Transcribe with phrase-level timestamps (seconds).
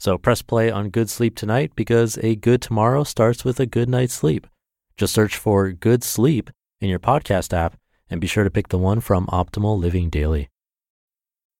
[0.00, 3.86] So press play on Good Sleep tonight because a good tomorrow starts with a good
[3.86, 4.46] night's sleep.
[4.96, 6.48] Just search for Good Sleep
[6.80, 7.76] in your podcast app
[8.08, 10.48] and be sure to pick the one from Optimal Living Daily.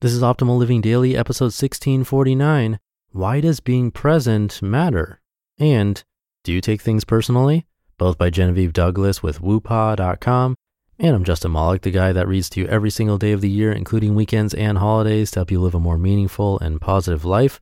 [0.00, 2.78] This is Optimal Living Daily, episode 1649.
[3.10, 5.20] Why does being present matter?
[5.58, 6.02] And
[6.42, 7.66] do you take things personally?
[7.98, 10.54] Both by Genevieve Douglas with woopa.com.
[10.98, 13.50] And I'm Justin Malik, the guy that reads to you every single day of the
[13.50, 17.60] year, including weekends and holidays, to help you live a more meaningful and positive life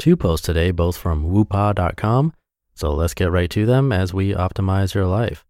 [0.00, 2.32] two posts today, both from woopa.com.
[2.74, 5.44] So let's get right to them as we optimize your life.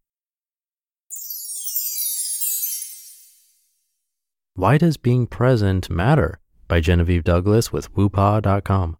[4.55, 6.41] Why Does Being Present Matter?
[6.69, 8.97] by Genevieve Douglas with woopa.com.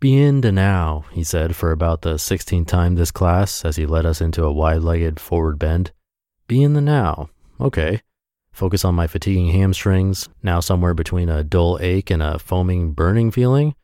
[0.00, 3.86] Be in the now, he said for about the 16th time this class as he
[3.86, 5.92] led us into a wide legged forward bend.
[6.46, 7.30] Be in the now.
[7.60, 8.02] Okay.
[8.52, 13.30] Focus on my fatiguing hamstrings, now somewhere between a dull ache and a foaming burning
[13.30, 13.74] feeling.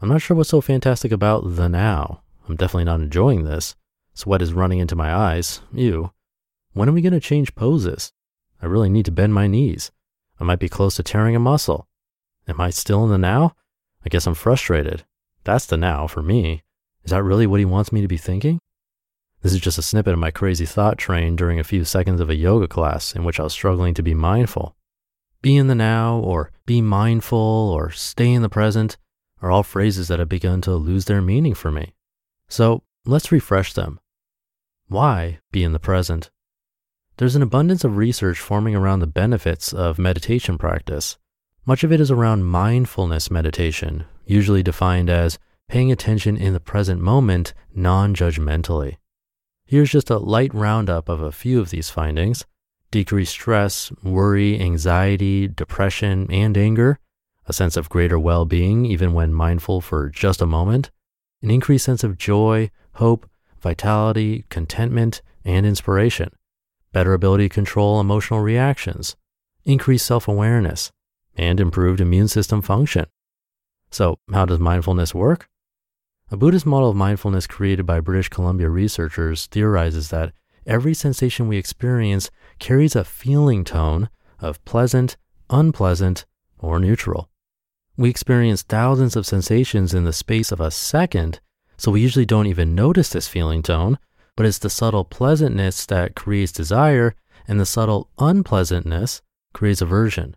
[0.00, 2.22] I'm not sure what's so fantastic about the now.
[2.48, 3.74] I'm definitely not enjoying this.
[4.14, 5.60] Sweat is running into my eyes.
[5.72, 6.12] Ew.
[6.72, 8.12] When are we going to change poses?
[8.62, 9.90] I really need to bend my knees.
[10.38, 11.88] I might be close to tearing a muscle.
[12.46, 13.56] Am I still in the now?
[14.06, 15.04] I guess I'm frustrated.
[15.42, 16.62] That's the now for me.
[17.02, 18.60] Is that really what he wants me to be thinking?
[19.42, 22.30] This is just a snippet of my crazy thought train during a few seconds of
[22.30, 24.76] a yoga class in which I was struggling to be mindful.
[25.42, 28.96] Be in the now, or be mindful, or stay in the present
[29.40, 31.94] are all phrases that have begun to lose their meaning for me.
[32.48, 34.00] So let's refresh them.
[34.88, 36.30] Why be in the present?
[37.18, 41.18] There's an abundance of research forming around the benefits of meditation practice.
[41.66, 45.38] Much of it is around mindfulness meditation, usually defined as
[45.68, 48.96] paying attention in the present moment non judgmentally.
[49.66, 52.46] Here's just a light roundup of a few of these findings
[52.90, 56.98] decreased stress, worry, anxiety, depression, and anger,
[57.48, 60.90] a sense of greater well being, even when mindful for just a moment,
[61.42, 63.28] an increased sense of joy, hope,
[63.60, 66.30] vitality, contentment, and inspiration,
[66.92, 69.16] better ability to control emotional reactions,
[69.64, 70.92] increased self awareness,
[71.34, 73.06] and improved immune system function.
[73.90, 75.48] So, how does mindfulness work?
[76.30, 80.34] A Buddhist model of mindfulness created by British Columbia researchers theorizes that
[80.66, 85.16] every sensation we experience carries a feeling tone of pleasant,
[85.48, 86.26] unpleasant,
[86.58, 87.30] or neutral.
[87.98, 91.40] We experience thousands of sensations in the space of a second,
[91.76, 93.98] so we usually don't even notice this feeling tone,
[94.36, 97.16] but it's the subtle pleasantness that creates desire,
[97.48, 99.20] and the subtle unpleasantness
[99.52, 100.36] creates aversion.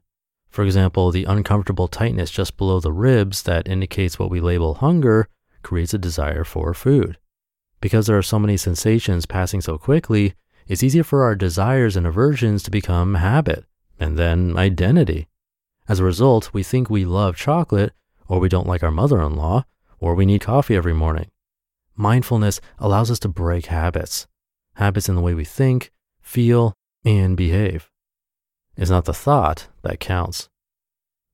[0.50, 5.28] For example, the uncomfortable tightness just below the ribs that indicates what we label hunger
[5.62, 7.20] creates a desire for food.
[7.80, 10.34] Because there are so many sensations passing so quickly,
[10.68, 13.66] it's easier for our desires and aversions to become habit
[14.00, 15.28] and then identity.
[15.92, 17.92] As a result, we think we love chocolate,
[18.30, 19.66] or we don't like our mother in law,
[20.00, 21.30] or we need coffee every morning.
[21.98, 24.26] Mindfulness allows us to break habits,
[24.76, 25.92] habits in the way we think,
[26.22, 27.90] feel, and behave.
[28.78, 30.48] It's not the thought that counts.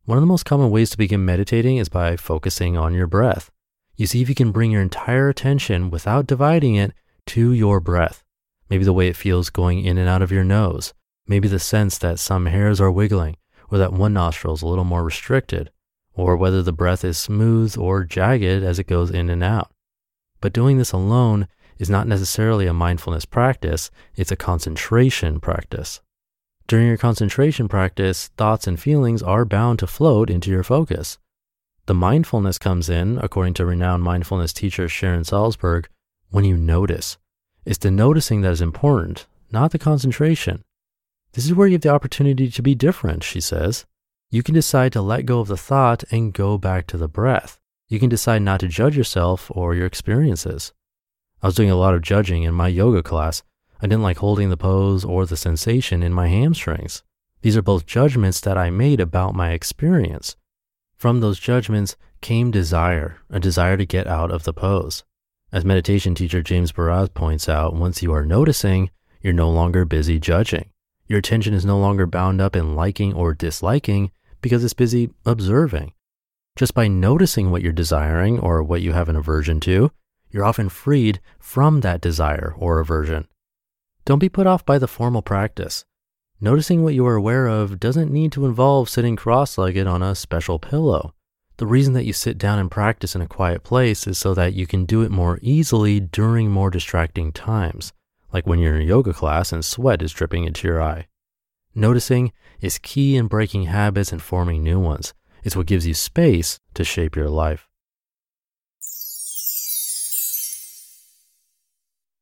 [0.06, 3.52] One of the most common ways to begin meditating is by focusing on your breath.
[3.96, 6.94] You see if you can bring your entire attention without dividing it
[7.28, 8.24] to your breath.
[8.72, 10.96] Maybe the way it feels going in and out of your nose.
[11.28, 13.38] Maybe the sense that some hairs are wiggling
[13.72, 15.72] or that one nostril is a little more restricted,
[16.14, 19.72] or whether the breath is smooth or jagged as it goes in and out.
[20.42, 21.48] But doing this alone
[21.78, 26.02] is not necessarily a mindfulness practice, it's a concentration practice.
[26.68, 31.18] During your concentration practice, thoughts and feelings are bound to float into your focus.
[31.86, 35.86] The mindfulness comes in, according to renowned mindfulness teacher Sharon Salzberg,
[36.30, 37.18] when you notice.
[37.64, 40.64] It's the noticing that is important, not the concentration.
[41.38, 43.86] This is where you have the opportunity to be different, she says.
[44.32, 47.60] You can decide to let go of the thought and go back to the breath.
[47.88, 50.74] You can decide not to judge yourself or your experiences.
[51.44, 53.44] I was doing a lot of judging in my yoga class.
[53.80, 57.04] I didn't like holding the pose or the sensation in my hamstrings.
[57.44, 60.36] These are both judgments that I made about my experience.
[60.96, 65.04] From those judgments came desire, a desire to get out of the pose.
[65.52, 68.90] As meditation teacher James Baraz points out, once you are noticing,
[69.22, 70.72] you're no longer busy judging.
[71.08, 74.12] Your attention is no longer bound up in liking or disliking
[74.42, 75.94] because it's busy observing.
[76.58, 79.92] Just by noticing what you're desiring or what you have an aversion to,
[80.32, 83.28] you're often freed from that desire or aversion.
[84.06, 85.86] Don't be put off by the formal practice.
[86.42, 90.14] Noticing what you are aware of doesn't need to involve sitting cross legged on a
[90.16, 91.14] special pillow.
[91.58, 94.54] The reason that you sit down and practice in a quiet place is so that
[94.54, 97.94] you can do it more easily during more distracting times,
[98.38, 101.08] like when you're in a yoga class and sweat is dripping into your eye.
[101.74, 102.32] Noticing
[102.62, 105.16] is key in breaking habits and forming new ones.
[105.44, 107.68] It's what gives you space to shape your life.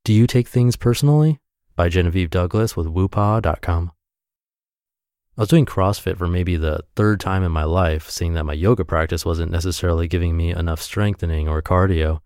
[0.06, 1.42] Do you take things personally?
[1.76, 3.92] By Genevieve Douglas with woopaw.com.
[5.38, 8.54] I was doing CrossFit for maybe the third time in my life, seeing that my
[8.54, 12.22] yoga practice wasn't necessarily giving me enough strengthening or cardio.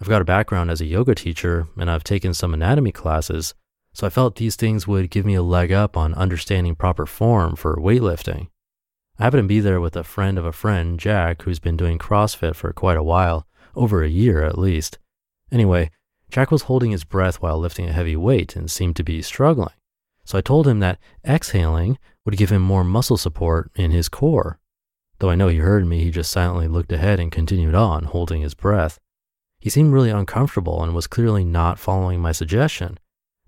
[0.00, 3.54] I've got a background as a yoga teacher and I've taken some anatomy classes,
[3.92, 7.56] so I felt these things would give me a leg up on understanding proper form
[7.56, 8.48] for weightlifting.
[9.18, 11.98] I happened to be there with a friend of a friend, Jack, who's been doing
[11.98, 13.46] CrossFit for quite a while,
[13.76, 14.98] over a year at least.
[15.52, 15.90] Anyway,
[16.30, 19.74] Jack was holding his breath while lifting a heavy weight and seemed to be struggling.
[20.24, 24.58] So I told him that exhaling would give him more muscle support in his core.
[25.20, 28.42] Though I know he heard me, he just silently looked ahead and continued on, holding
[28.42, 28.98] his breath.
[29.64, 32.98] He seemed really uncomfortable and was clearly not following my suggestion.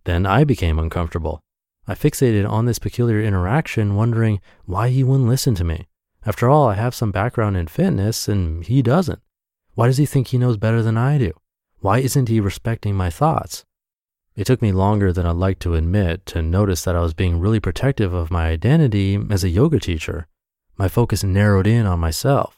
[0.04, 1.42] Then I became uncomfortable.
[1.86, 5.88] I fixated on this peculiar interaction, wondering why he wouldn't listen to me.
[6.24, 9.20] After all, I have some background in fitness and he doesn't.
[9.74, 11.34] Why does he think he knows better than I do?
[11.80, 13.66] Why isn't he respecting my thoughts?
[14.36, 17.40] It took me longer than I'd like to admit to notice that I was being
[17.40, 20.28] really protective of my identity as a yoga teacher.
[20.78, 22.55] My focus narrowed in on myself.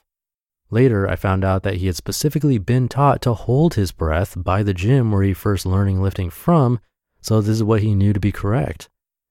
[0.71, 4.63] Later, I found out that he had specifically been taught to hold his breath by
[4.63, 6.81] the gym where he first learning lifting from,
[7.21, 8.89] so this is what he knew to be correct.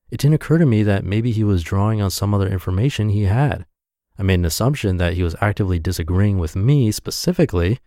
[0.09, 3.23] It didn't occur to me that maybe he was drawing on some other information he
[3.23, 3.65] had.
[4.17, 7.79] I made an assumption that he was actively disagreeing with me specifically,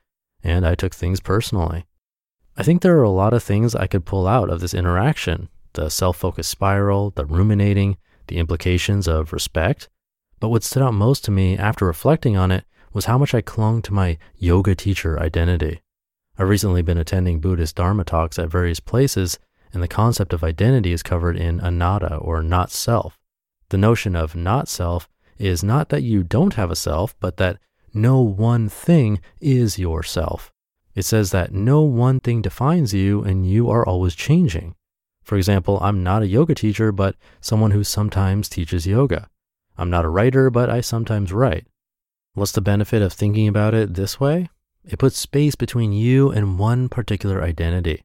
[0.44, 1.87] and I took things personally.
[2.56, 5.49] I think there are a lot of things I could pull out of this interaction
[5.75, 9.88] the self focused spiral, the ruminating, the implications of respect.
[10.41, 13.40] But what stood out most to me after reflecting on it was how much I
[13.40, 15.81] clung to my yoga teacher identity.
[16.38, 19.38] I've recently been attending Buddhist Dharma talks at various places,
[19.72, 23.19] and the concept of identity is covered in anatta or not self.
[23.69, 25.08] The notion of not self
[25.38, 27.58] is not that you don't have a self, but that
[27.94, 30.52] no one thing is yourself.
[30.94, 34.75] It says that no one thing defines you and you are always changing.
[35.22, 39.28] For example, I'm not a yoga teacher, but someone who sometimes teaches yoga.
[39.78, 41.66] I'm not a writer, but I sometimes write.
[42.34, 44.48] What's the benefit of thinking about it this way?
[44.84, 48.04] It puts space between you and one particular identity.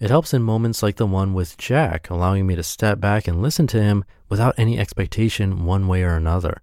[0.00, 3.42] It helps in moments like the one with Jack, allowing me to step back and
[3.42, 6.62] listen to him without any expectation one way or another.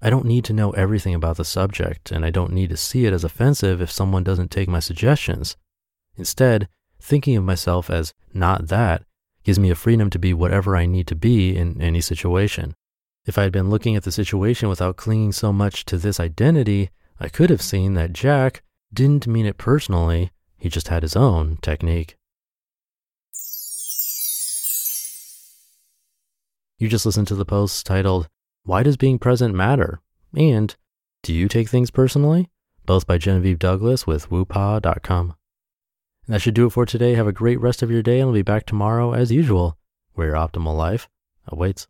[0.00, 3.06] I don't need to know everything about the subject, and I don't need to see
[3.06, 5.56] it as offensive if someone doesn't take my suggestions.
[6.16, 6.68] Instead,
[7.00, 9.02] thinking of myself as not that
[9.44, 12.74] gives me a freedom to be whatever I need to be in any situation.
[13.26, 16.90] If I had been looking at the situation without clinging so much to this identity,
[17.18, 18.62] I could have seen that Jack
[18.94, 22.16] didn't mean it personally, he just had his own technique.
[26.78, 28.28] You just listened to the post titled
[28.62, 30.00] why Does Being Present Matter?
[30.36, 30.76] And
[31.22, 32.48] Do You Take Things Personally?
[32.84, 35.34] Both by Genevieve Douglas with woopaw.com.
[36.26, 37.14] And that should do it for today.
[37.14, 39.76] Have a great rest of your day, and I'll be back tomorrow as usual,
[40.14, 41.08] where your optimal life
[41.48, 41.84] awaits.